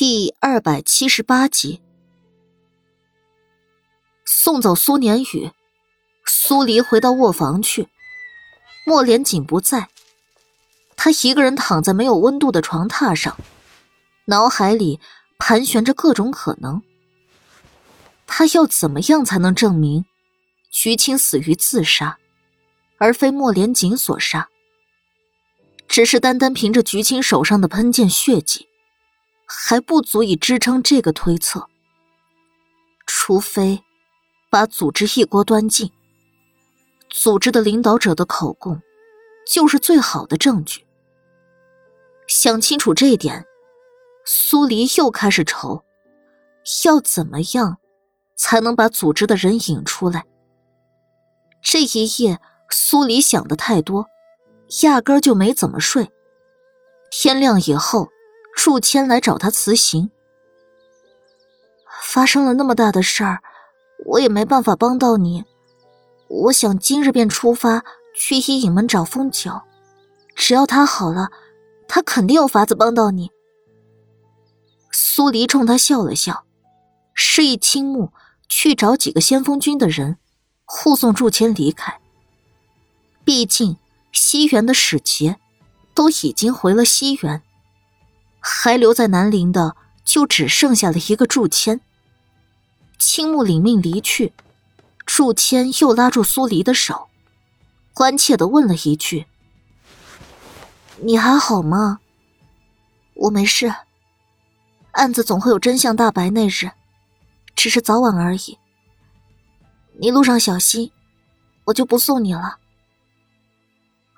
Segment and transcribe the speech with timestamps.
[0.00, 1.82] 第二百七十八集，
[4.24, 5.50] 送走苏年宇，
[6.24, 7.86] 苏黎回到卧房去。
[8.86, 9.90] 莫连锦不在，
[10.96, 13.36] 他一个人躺在没有温度的床榻上，
[14.24, 14.98] 脑海里
[15.38, 16.80] 盘旋着各种可能。
[18.26, 20.06] 他要怎么样才能证明
[20.70, 22.16] 徐青死于自杀，
[22.96, 24.48] 而非莫连锦所杀？
[25.86, 28.69] 只是单单凭着菊青手上的喷溅血迹，
[29.52, 31.66] 还不足以支撑这个推测。
[33.04, 33.82] 除非
[34.48, 35.90] 把组织一锅端尽，
[37.10, 38.80] 组织的领导者的口供
[39.44, 40.86] 就是最好的证据。
[42.28, 43.44] 想清楚这一点，
[44.24, 45.82] 苏黎又开始愁，
[46.84, 47.78] 要怎么样
[48.36, 50.24] 才能把组织的人引出来。
[51.60, 52.38] 这一夜，
[52.70, 54.06] 苏黎想的太多。
[54.82, 56.08] 压根就没怎么睡。
[57.10, 58.08] 天亮以后，
[58.54, 60.10] 祝谦来找他辞行。
[62.02, 63.42] 发生了那么大的事儿，
[64.06, 65.44] 我也没办法帮到你。
[66.28, 67.84] 我想今日便出发
[68.14, 69.62] 去伊尹门找风九，
[70.34, 71.30] 只要他好了，
[71.88, 73.30] 他肯定有法子帮到你。
[74.90, 76.44] 苏黎冲他笑了笑，
[77.14, 78.12] 示意青木
[78.48, 80.18] 去找几个先锋军的人，
[80.64, 82.00] 护送祝谦离开。
[83.24, 83.76] 毕竟。
[84.12, 85.36] 西园的使节
[85.94, 87.44] 都已经回了西园，
[88.40, 91.80] 还留在南陵的就只剩下了一个祝谦。
[92.98, 94.32] 青木领命离去，
[95.06, 97.08] 祝谦又拉住苏黎的手，
[97.94, 99.26] 关切的问了一句
[101.02, 102.00] ：“你还好吗
[103.14, 103.74] ？”“我没事，
[104.92, 106.70] 案子总会有真相大白那日，
[107.54, 108.58] 只是早晚而已。
[109.98, 110.90] 你路上小心，
[111.64, 112.58] 我就不送你了。”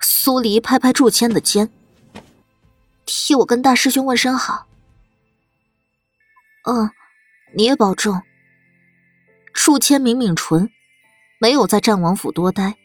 [0.01, 1.71] 苏黎拍拍祝谦的肩，
[3.15, 4.67] 替我跟大师兄问声好。
[6.65, 6.91] 嗯，
[7.55, 8.23] 你也保重。
[9.53, 10.71] 数千抿抿唇，
[11.39, 12.79] 没有在战王府多待，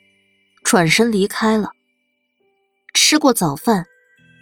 [0.63, 1.71] 转身离开了。
[2.93, 3.85] 吃过早饭，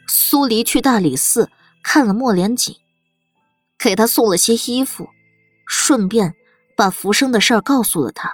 [0.08, 1.52] 苏黎去大理寺
[1.84, 2.76] 看了莫连锦，
[3.78, 5.08] 给他送了些衣服，
[5.68, 6.34] 顺便
[6.76, 8.34] 把浮生的事儿告诉了他。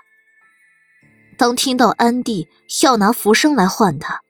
[1.38, 2.48] 当听到安帝
[2.82, 4.22] 要拿浮生来换他。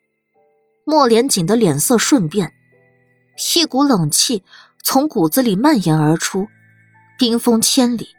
[0.85, 2.55] 莫连锦的脸色瞬变，
[3.55, 4.43] 一股冷气
[4.83, 6.47] 从骨子里蔓延而出，
[7.17, 8.09] 冰封千里。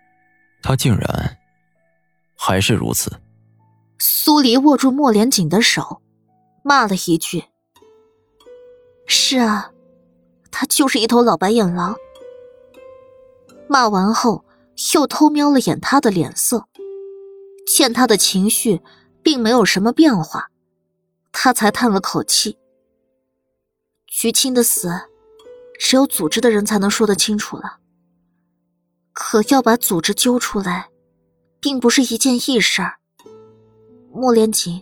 [0.62, 1.38] 他竟然
[2.36, 3.20] 还是如此。
[3.98, 6.02] 苏黎握住莫连锦的手，
[6.64, 7.44] 骂了一句
[9.06, 9.70] ：“是啊，
[10.50, 11.96] 他就是一头老白眼狼。”
[13.68, 14.44] 骂完后，
[14.94, 16.66] 又偷瞄了眼他的脸色，
[17.66, 18.82] 见他的情绪
[19.22, 20.50] 并没有什么变化。
[21.30, 22.58] 他才叹了口气。
[24.06, 24.90] 徐青的死，
[25.84, 27.78] 只有组织的人才能说得清楚了。
[29.12, 30.90] 可要把组织揪出来，
[31.58, 32.98] 并不是一件易事儿。
[34.12, 34.80] 莫连锦，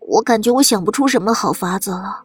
[0.00, 2.24] 我感觉我想不出什么好法子了。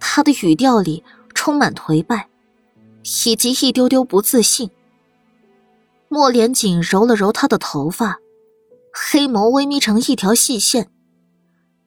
[0.00, 2.28] 他的语调里充满颓败，
[3.24, 4.68] 以及一丢丢不自信。
[6.08, 8.18] 莫连锦揉了揉他的头发，
[8.92, 10.90] 黑眸微眯成一条细线。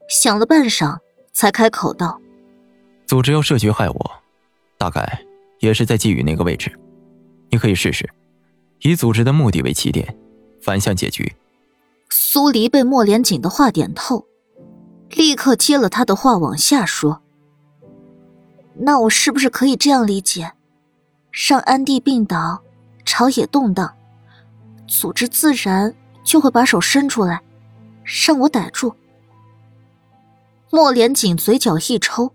[0.08, 1.00] 想了半晌，
[1.34, 2.22] 才开口道
[3.14, 4.12] ：“组织要设局害我，
[4.76, 5.24] 大概
[5.60, 6.76] 也是在觊觎那个位置。
[7.52, 8.10] 你可以试试，
[8.80, 10.18] 以组织的目的为起点，
[10.64, 11.32] 反向解局。”
[12.10, 14.26] 苏黎被莫连锦的话点透，
[15.12, 17.22] 立刻接了他的话往下说
[18.82, 20.54] ：“那我是不是可以这样理解？
[21.30, 22.64] 让安帝病倒，
[23.06, 23.94] 朝野动荡，
[24.88, 25.94] 组织自然
[26.24, 27.44] 就会把手伸出来，
[28.26, 28.96] 让我逮住。”
[30.74, 32.34] 莫连锦嘴角一抽，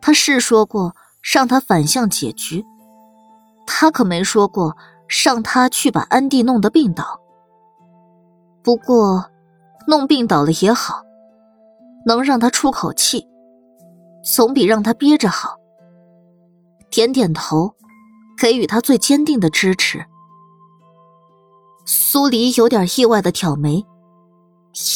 [0.00, 2.64] 他是说过让他反向解局，
[3.66, 4.76] 他可没说过
[5.24, 7.20] 让他去把安迪弄得病倒。
[8.62, 9.30] 不过，
[9.86, 11.02] 弄病倒了也好，
[12.06, 13.26] 能让他出口气，
[14.24, 15.56] 总比让他憋着好。
[16.90, 17.74] 点点头，
[18.38, 20.04] 给予他最坚定的支持。
[21.84, 23.84] 苏黎有点意外的挑眉。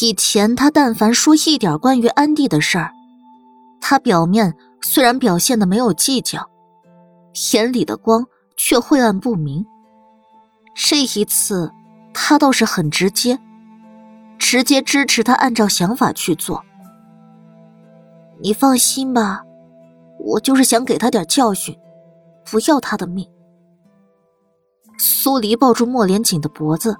[0.01, 2.91] 以前他但凡说一点关于安迪的事儿，
[3.79, 6.49] 他表面虽然表现的没有计较，
[7.53, 8.25] 眼里的光
[8.57, 9.65] 却晦暗不明。
[10.75, 11.71] 这一次，
[12.13, 13.39] 他倒是很直接，
[14.37, 16.63] 直接支持他按照想法去做。
[18.41, 19.43] 你放心吧，
[20.19, 21.77] 我就是想给他点教训，
[22.49, 23.29] 不要他的命。
[24.97, 26.97] 苏黎抱住莫连锦的脖子，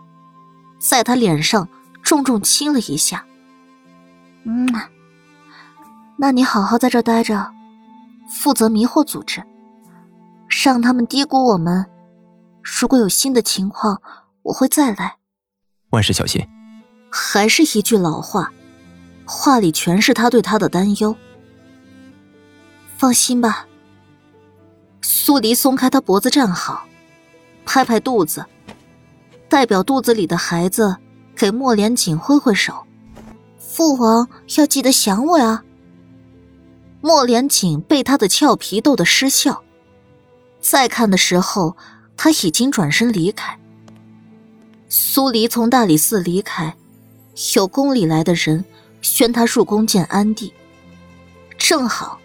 [0.80, 1.68] 在他脸上。
[2.04, 3.24] 重重亲了一下，
[4.44, 4.68] 嗯，
[6.18, 7.52] 那你好好在这待着，
[8.32, 9.44] 负责迷惑组织，
[10.64, 11.86] 让他们低估我们。
[12.64, 14.02] 如果有新的情况，
[14.44, 15.18] 我会再来。
[15.90, 16.48] 万事小心。
[17.10, 18.54] 还是一句老话，
[19.26, 21.14] 话里全是他对他的担忧。
[22.98, 23.68] 放心吧。
[25.02, 26.86] 苏黎松开他脖子，站好，
[27.66, 28.46] 拍拍肚子，
[29.50, 30.96] 代表肚子里的孩子
[31.36, 32.86] 给莫连锦挥挥手。
[33.58, 35.64] 父王要记得想我呀。
[37.02, 39.64] 莫连锦被他的俏皮逗得失笑，
[40.62, 41.76] 再看的时候，
[42.16, 43.60] 他已经转身离开。
[44.88, 46.76] 苏黎从大理寺离开，
[47.56, 48.64] 有宫里来的人
[49.02, 50.54] 宣他入宫见安帝。
[51.58, 52.20] 正好，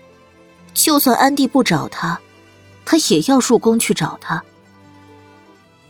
[0.75, 2.21] 就算安帝不找他，
[2.85, 4.43] 他也要入宫去找他。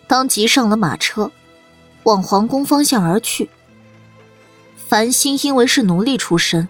[0.06, 1.32] 当即上了马车，
[2.04, 3.50] 往皇宫方向而去。
[4.76, 6.68] 繁星因为是奴隶出身，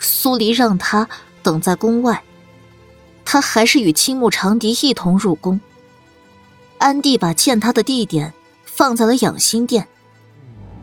[0.00, 1.08] 苏黎让他。
[1.46, 2.24] 等在宫外，
[3.24, 5.60] 他还是与青木长笛一同入宫。
[6.78, 8.34] 安帝把见他的地点
[8.64, 9.86] 放在了养心殿。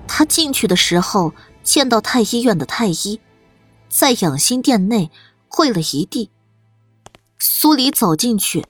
[0.07, 1.33] 他进去的时候，
[1.65, 3.19] 见到太医院的太医，
[3.89, 5.11] 在养心殿内
[5.49, 6.29] 跪了一地。
[7.37, 8.63] 苏黎走进去，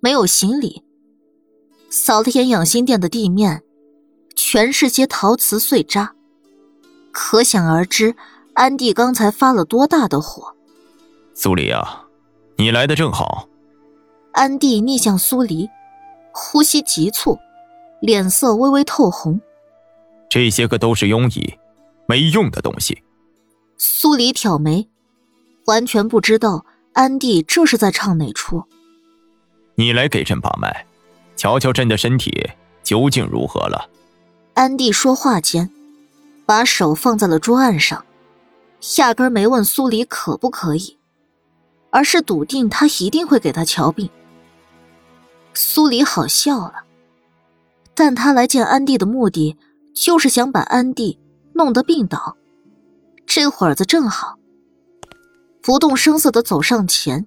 [0.00, 0.82] 没有行礼，
[1.88, 3.62] 扫了眼养心殿的地面，
[4.34, 6.16] 全是些陶瓷碎渣，
[7.12, 8.16] 可想而知，
[8.54, 10.57] 安帝刚才发了多大的火。
[11.40, 12.02] 苏黎啊，
[12.56, 13.48] 你来的正好。
[14.32, 15.70] 安帝逆向苏黎，
[16.32, 17.38] 呼吸急促，
[18.00, 19.40] 脸色微微透红。
[20.28, 21.56] 这些个都是庸医，
[22.08, 23.04] 没用的东西。
[23.76, 24.88] 苏黎挑眉，
[25.66, 28.64] 完全不知道安帝这是在唱哪出。
[29.76, 30.86] 你来给朕把脉，
[31.36, 32.50] 瞧瞧朕的身体
[32.82, 33.88] 究竟如何了。
[34.54, 35.70] 安帝说话间，
[36.44, 38.04] 把手放在了桌案上，
[38.96, 40.97] 压根没问苏黎可不可以。
[41.90, 44.08] 而是笃定他一定会给他瞧病。
[45.54, 46.84] 苏黎好笑了，
[47.94, 49.56] 但他来见安帝的目的
[49.94, 51.18] 就是想把安帝
[51.54, 52.36] 弄得病倒。
[53.26, 54.38] 这会儿子正好，
[55.60, 57.26] 不动声色的走上前，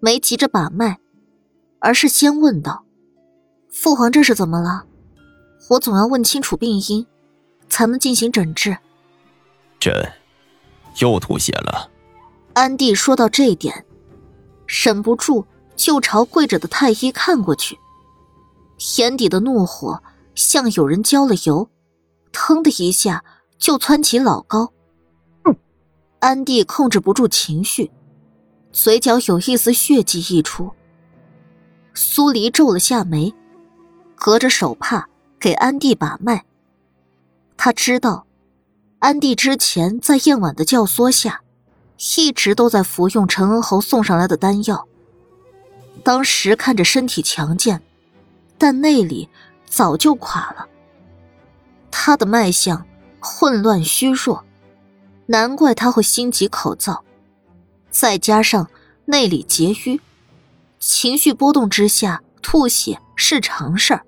[0.00, 0.98] 没急着把脉，
[1.80, 2.84] 而是先问道
[3.68, 4.84] ：“父皇这是怎么了？
[5.70, 7.06] 我总要问清楚病因，
[7.68, 8.78] 才能进行诊治。”
[9.80, 10.12] 朕
[11.00, 11.90] 又吐血了。
[12.58, 13.86] 安帝说到这一点，
[14.66, 15.46] 忍不住
[15.76, 17.78] 就朝跪着的太医看过去，
[18.96, 20.02] 眼底的怒火
[20.34, 21.70] 像有人浇了油，
[22.32, 23.22] 腾的一下
[23.58, 24.72] 就窜起老高。
[26.18, 27.92] 安帝控制不住情绪，
[28.72, 30.72] 嘴角有一丝血迹溢出。
[31.94, 33.32] 苏黎皱了下眉，
[34.16, 35.08] 隔着手帕
[35.38, 36.44] 给安帝把脉。
[37.56, 38.26] 他知道，
[38.98, 41.42] 安帝之前在燕婉的教唆下。
[42.16, 44.86] 一直都在服用陈恩侯送上来的丹药。
[46.04, 47.82] 当时看着身体强健，
[48.56, 49.28] 但内里
[49.66, 50.68] 早就垮了。
[51.90, 52.86] 他的脉象
[53.18, 54.44] 混乱虚弱，
[55.26, 57.00] 难怪他会心急口燥。
[57.90, 58.70] 再加上
[59.06, 60.00] 内里结瘀，
[60.78, 64.04] 情绪波动之下吐血是常事儿。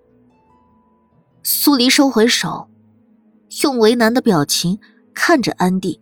[1.42, 2.68] 苏黎收回手，
[3.62, 4.78] 用为难的表情
[5.12, 6.00] 看着安迪。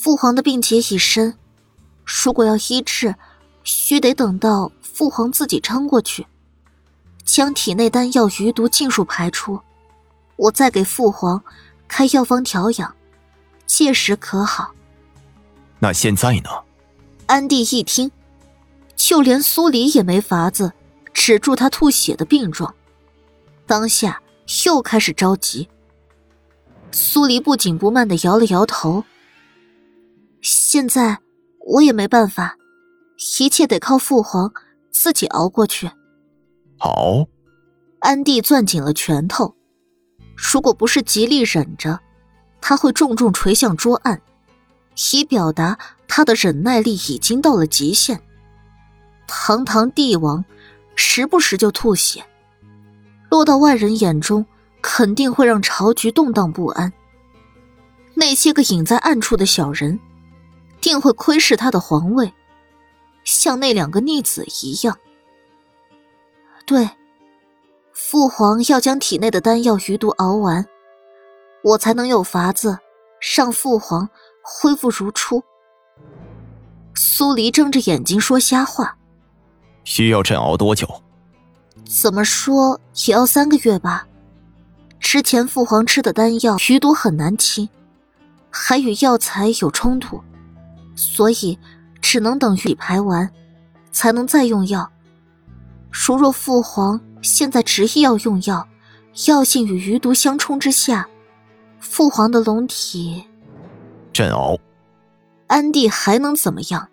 [0.00, 1.34] 父皇的病结已深，
[2.04, 3.16] 如果要医治，
[3.64, 6.24] 须得等到父皇自己撑过去，
[7.24, 9.60] 将体内丹药余毒尽数排出，
[10.36, 11.42] 我再给父皇
[11.88, 12.94] 开药方调养，
[13.66, 14.70] 届时可好？
[15.80, 16.50] 那现在呢？
[17.26, 18.12] 安帝一听，
[18.94, 20.72] 就连苏黎也没法子
[21.12, 22.72] 止住他吐血的病状，
[23.66, 24.22] 当下
[24.64, 25.68] 又开始着急。
[26.92, 29.02] 苏黎不紧不慢的摇了摇头。
[30.70, 31.18] 现在
[31.66, 32.54] 我也没办法，
[33.38, 34.52] 一切得靠父皇
[34.90, 35.90] 自己熬过去。
[36.78, 37.24] 好，
[38.00, 39.56] 安帝攥紧了拳头，
[40.36, 41.98] 如果不是极力忍着，
[42.60, 44.20] 他会重重捶向桌案，
[45.14, 48.20] 以表达他的忍耐力已经到了极限。
[49.26, 50.44] 堂堂帝王，
[50.94, 52.22] 时不时就吐血，
[53.30, 54.44] 落到外人眼中，
[54.82, 56.92] 肯定会让朝局动荡不安。
[58.12, 59.98] 那些个隐在暗处的小人。
[60.80, 62.32] 定会窥视他的皇位，
[63.24, 64.98] 像那两个逆子一样。
[66.66, 66.88] 对，
[67.92, 70.66] 父皇要将体内的丹药余毒熬完，
[71.62, 72.78] 我才能有法子
[73.36, 74.08] 让父皇
[74.42, 75.42] 恢复如初。
[76.94, 78.96] 苏黎睁着眼睛说瞎话。
[79.84, 81.02] 需要朕熬多久？
[81.86, 84.06] 怎么说也要三个月吧。
[85.00, 87.68] 之前父皇吃的丹药余毒很难清，
[88.50, 90.22] 还与药材有冲突。
[90.98, 91.56] 所以，
[92.02, 93.30] 只能等雨排完，
[93.92, 94.90] 才能再用药，
[95.92, 98.68] 如若父皇现在执意要用药，
[99.28, 101.08] 药性与余毒相冲之下，
[101.78, 103.24] 父皇的龙体，
[104.12, 104.58] 朕熬。
[105.46, 106.88] 安帝还能怎么样？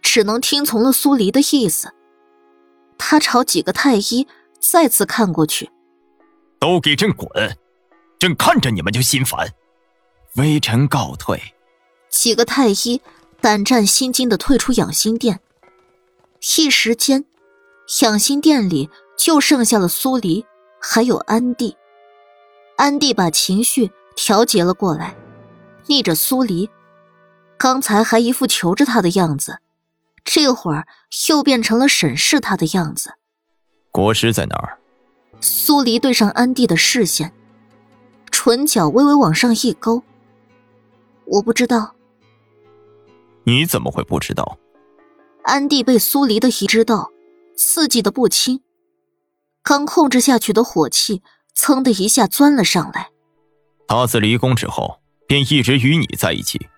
[0.00, 1.92] 只能听从了苏黎的意思。
[2.96, 4.26] 他朝几个太医
[4.58, 5.70] 再次看过去，
[6.58, 7.28] 都给朕滚！
[8.18, 9.52] 朕看着你们就心烦。
[10.36, 11.38] 微臣告退。
[12.10, 13.00] 几个太医
[13.40, 15.40] 胆战心惊的退出养心殿。
[16.58, 17.24] 一时间，
[18.02, 20.44] 养心殿里就剩下了苏黎，
[20.80, 21.76] 还有安帝。
[22.76, 25.16] 安帝把情绪调节了过来，
[25.86, 26.68] 逆着苏黎。
[27.56, 29.58] 刚才还一副求着他的样子，
[30.24, 30.86] 这会儿
[31.28, 33.14] 又变成了审视他的样子。
[33.90, 34.78] 国师在哪儿？
[35.40, 37.32] 苏黎对上安帝的视线，
[38.30, 40.02] 唇角微微往上一勾。
[41.24, 41.94] 我不知道。
[43.48, 44.58] 你怎么会不知道？
[45.42, 47.10] 安迪被苏黎的一知道
[47.56, 48.60] 刺激的不轻，
[49.62, 51.22] 刚控制下去的火气
[51.54, 53.08] 噌的一下钻了上来。
[53.86, 56.68] 他自离宫之后，便一直与你在一起。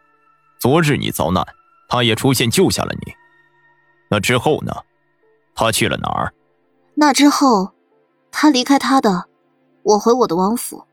[0.61, 1.45] 昨日你遭难，
[1.89, 3.13] 他也出现救下了你。
[4.09, 4.73] 那之后呢？
[5.57, 6.33] 他去了哪儿？
[6.95, 7.73] 那之后，
[8.31, 9.27] 他离开他的，
[9.83, 10.85] 我回我的王府。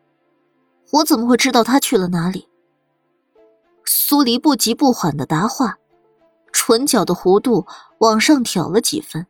[0.94, 2.50] 我怎么会知道他去了哪里？
[3.90, 5.78] 苏黎不急不缓的答话，
[6.52, 7.66] 唇角的弧度
[8.00, 9.26] 往上挑了几分，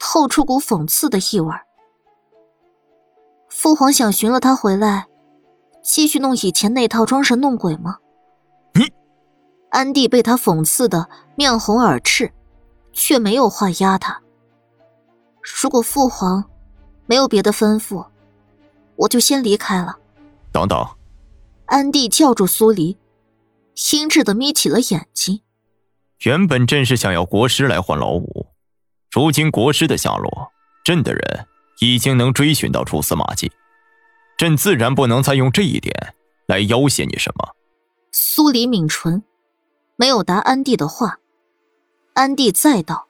[0.00, 1.54] 透出股讽刺的意味。
[3.48, 5.06] 父皇想寻了他回来，
[5.80, 7.98] 继续弄以前那套装神弄鬼吗？
[9.70, 12.32] 安帝被他讽刺的面红耳赤，
[12.92, 14.20] 却没有话压他。
[15.62, 16.44] 如果父皇
[17.06, 18.04] 没有别的吩咐，
[18.96, 19.96] 我就先离开了。
[20.50, 20.84] 等等！
[21.66, 22.98] 安帝叫住苏黎，
[23.92, 25.42] 阴鸷的眯起了眼睛。
[26.24, 28.48] 原本朕是想要国师来换老五，
[29.10, 30.52] 如今国师的下落，
[30.84, 31.46] 朕的人
[31.80, 33.52] 已经能追寻到蛛丝马迹，
[34.36, 36.14] 朕自然不能再用这一点
[36.46, 37.54] 来要挟你什么。
[38.10, 39.22] 苏黎抿唇。
[40.00, 41.18] 没有答安帝的话，
[42.14, 43.08] 安帝再道：“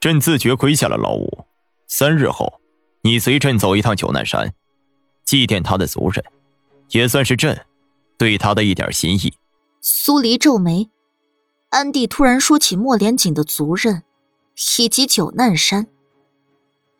[0.00, 1.46] 朕自觉亏下了老五，
[1.86, 2.60] 三日后，
[3.02, 4.52] 你随朕走一趟九难山，
[5.24, 6.24] 祭奠他的族人，
[6.90, 7.66] 也算是朕
[8.18, 9.32] 对他的一点心意。”
[9.84, 10.92] 苏黎皱眉，
[11.70, 14.04] 安帝突然说起莫连锦的族人，
[14.78, 15.88] 以及九难山，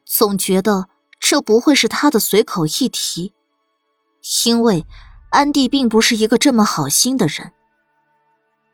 [0.04, 0.88] 总觉得
[1.20, 3.32] 这不会是他的随口一提，
[4.44, 4.84] 因为
[5.30, 7.52] 安帝并不是一个这么好心的人。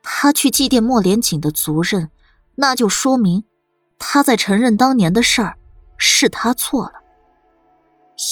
[0.03, 2.11] 他去祭奠莫连锦的族人，
[2.55, 3.45] 那就说明
[3.99, 5.59] 他在承认当年的事儿
[5.99, 6.95] 是他错了。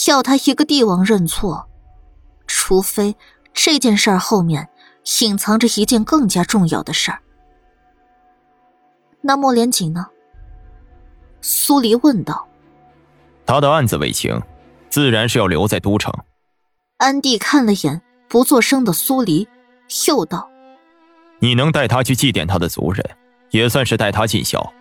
[0.08, 1.68] 要他一个帝王认错，
[2.46, 3.14] 除非
[3.52, 4.70] 这件事儿后面
[5.22, 7.20] 隐藏着一件更加重要的事儿。
[9.20, 10.06] 那莫连锦呢？
[11.40, 12.46] 苏黎问道。
[13.44, 14.40] 他的案子未清，
[14.88, 16.12] 自然是要留在都城。
[16.98, 19.46] 安帝看了眼不作声的苏黎，
[20.08, 20.48] 又道。
[21.38, 23.04] 你能带他去祭奠他的族人，
[23.50, 24.72] 也算是带他尽孝。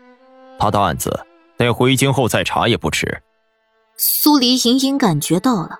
[0.57, 1.25] 他的案子
[1.57, 3.21] 待回京后再查也不迟。
[3.97, 5.79] 苏黎隐隐感觉到了，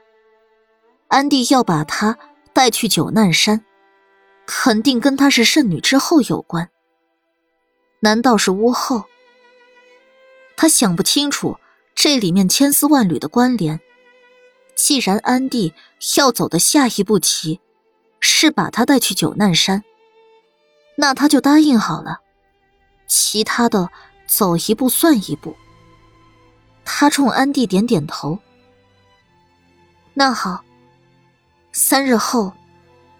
[1.08, 2.18] 安帝要把他
[2.54, 3.64] 带去九难山，
[4.46, 6.70] 肯定跟她是圣女之后有关。
[8.02, 9.06] 难道是巫后？
[10.58, 11.58] 他想不清楚
[11.94, 13.80] 这里面千丝万缕的关联。
[14.76, 15.74] 既然安帝
[16.18, 17.60] 要走的下一步棋
[18.20, 19.84] 是把他带去九难山。
[20.98, 22.22] 那他就答应好了，
[23.08, 23.90] 其他的
[24.28, 25.56] 走一步算一步。
[26.86, 28.40] 他冲安帝点点头。
[30.14, 30.64] 那好，
[31.74, 32.54] 三日后，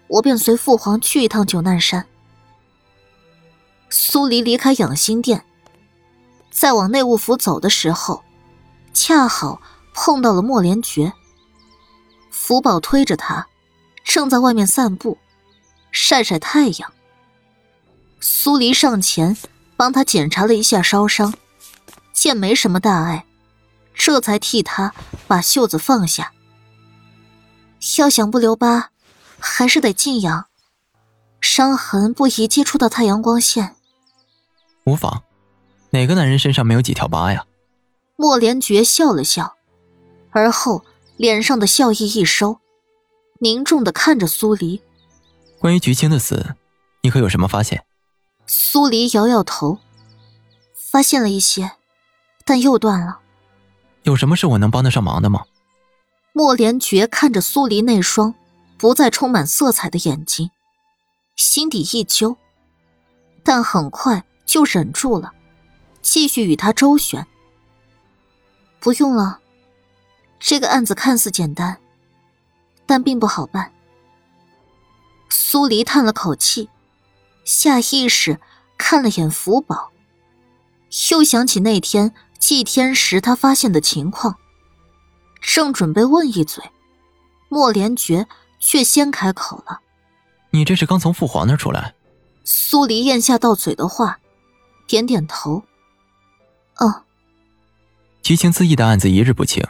[0.08, 2.06] 我便随父皇去一趟九难山。
[3.90, 5.44] 苏黎离开养心殿，
[6.50, 8.22] 在往内务府走的时候，
[8.92, 9.60] 恰好
[9.94, 11.12] 碰到了莫连觉。
[12.30, 13.46] 福宝推着他，
[14.04, 15.18] 正在外面散步，
[15.90, 16.92] 晒晒太阳。
[18.20, 19.36] 苏黎上前
[19.76, 21.34] 帮他检查了一下烧伤，
[22.12, 23.24] 见没什么大碍，
[23.94, 24.92] 这才替他
[25.26, 26.32] 把袖子放下。
[27.98, 28.90] 要想不留疤，
[29.46, 30.46] 还是得静养，
[31.40, 33.76] 伤痕不宜接触到太阳光线。
[34.84, 35.22] 无妨，
[35.90, 37.46] 哪个男人身上没有几条疤呀？
[38.16, 39.54] 莫连觉笑了笑，
[40.32, 40.84] 而后
[41.16, 42.58] 脸上的笑意一收，
[43.38, 44.82] 凝重的看着苏黎。
[45.58, 46.54] 关于菊青的死，
[47.02, 47.84] 你可有什么发现？
[48.46, 49.78] 苏黎摇摇头，
[50.74, 51.72] 发现了一些，
[52.44, 53.20] 但又断了。
[54.02, 55.44] 有什么是我能帮得上忙的吗？
[56.32, 58.34] 莫连觉看着苏黎那双
[58.78, 60.50] 不再充满色彩的眼睛，
[61.34, 62.36] 心底一揪，
[63.42, 65.32] 但很快就忍住了，
[66.02, 67.26] 继续与他周旋。
[68.80, 69.40] 不用了。
[70.38, 71.78] 这个案子看似简单，
[72.84, 73.72] 但并不好办。
[75.30, 76.68] 苏黎叹了口气，
[77.44, 78.38] 下意识
[78.76, 79.90] 看了眼福宝，
[81.10, 84.36] 又想起那天祭天时他发现的情况，
[85.40, 86.62] 正准备问一嘴，
[87.48, 88.28] 莫连觉
[88.66, 89.80] 却先开口了
[90.50, 91.94] ：“你这是刚从父皇那儿出来？”
[92.42, 94.18] 苏黎咽下到嘴的话，
[94.88, 95.62] 点点头
[96.82, 97.04] ：“嗯。”
[98.22, 99.64] 激情自缢的案子一日不清，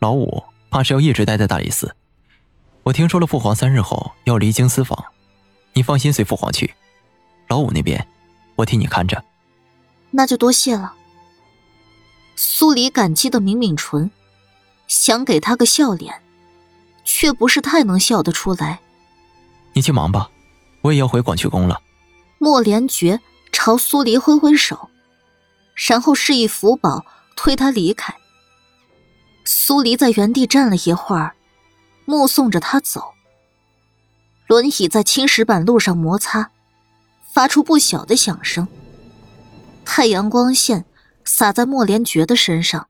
[0.00, 1.94] 老五怕是要一直待在大理寺。
[2.82, 5.04] 我听说了，父皇三日后要离京私访，
[5.74, 6.74] 你放心随父皇去。
[7.46, 8.04] 老五那边，
[8.56, 9.24] 我替你看着。
[10.10, 10.94] 那就多谢了。
[12.34, 14.10] 苏黎感激的抿抿唇，
[14.88, 16.20] 想给他个笑脸，
[17.04, 18.80] 却不是太能笑得出来。
[19.72, 20.30] 你去忙吧，
[20.82, 21.80] 我也要回广渠宫了。
[22.38, 23.20] 莫连觉
[23.52, 24.90] 朝苏黎挥挥手，
[25.88, 27.04] 然后示意福宝
[27.36, 28.14] 推他离开。
[29.44, 31.34] 苏黎在原地站了一会儿。
[32.04, 33.14] 目送着他走，
[34.48, 36.50] 轮椅在青石板路上摩擦，
[37.32, 38.66] 发出不小的响声。
[39.84, 40.84] 太阳光线
[41.24, 42.88] 洒在莫连觉的身上，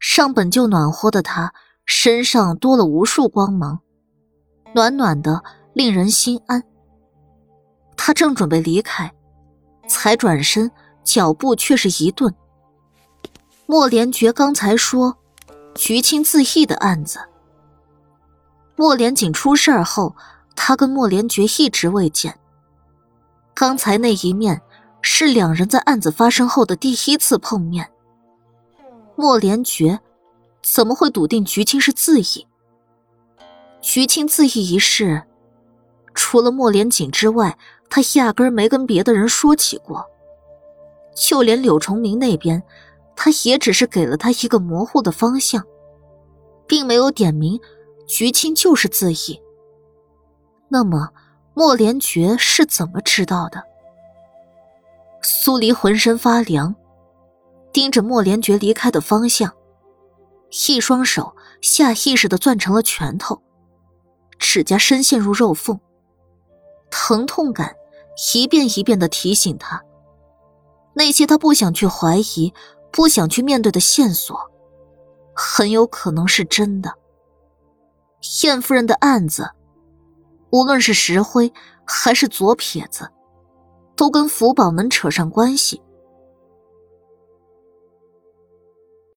[0.00, 1.52] 上本就暖和的他
[1.86, 3.80] 身上多了无数光芒，
[4.74, 6.62] 暖暖的，令人心安。
[7.96, 9.12] 他正准备离开，
[9.88, 10.70] 才转身，
[11.02, 12.34] 脚步却是一顿。
[13.66, 15.16] 莫连觉刚才说
[15.74, 17.18] 菊清自缢的案子。
[18.76, 20.14] 莫连锦出事儿后，
[20.56, 22.38] 他跟莫连觉一直未见。
[23.54, 24.60] 刚才那一面
[25.00, 27.88] 是两人在案子发生后的第一次碰面。
[29.16, 30.00] 莫连觉
[30.64, 32.48] 怎么会笃定菊青是自缢？
[33.82, 35.22] 菊青自缢一事，
[36.14, 37.58] 除了莫连锦之外，
[37.90, 40.06] 他压根没跟别的人说起过。
[41.14, 42.62] 就连柳崇明那边，
[43.14, 45.62] 他也只是给了他一个模糊的方向，
[46.66, 47.60] 并没有点名。
[48.06, 49.40] 菊青就是自缢。
[50.68, 51.10] 那么，
[51.52, 53.62] 莫连觉是怎么知道的？
[55.22, 56.74] 苏黎浑身发凉，
[57.70, 59.54] 盯着莫连觉离开的方向，
[60.68, 63.42] 一双手下意识的攥成了拳头，
[64.38, 65.80] 指甲深陷入肉缝，
[66.90, 67.74] 疼痛感
[68.32, 69.82] 一遍一遍的提醒他，
[70.94, 72.54] 那些他不想去怀疑、
[72.92, 74.38] 不想去面对的线索，
[75.34, 76.94] 很有可能是真的。
[78.44, 79.50] 燕夫人的案子，
[80.50, 81.52] 无论是石灰
[81.84, 83.10] 还是左撇子，
[83.96, 85.82] 都跟福宝能扯上关系。